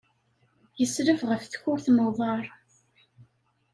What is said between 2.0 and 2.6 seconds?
uḍar.